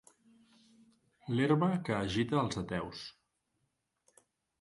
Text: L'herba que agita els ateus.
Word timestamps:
L'herba 1.33 1.69
que 1.89 1.95
agita 1.97 2.39
els 2.45 2.57
ateus. 2.63 3.03